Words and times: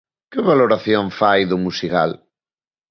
Que 0.31 0.39
valoración 0.49 1.05
fai 1.19 1.41
do 1.49 1.57
Musigal? 1.65 2.11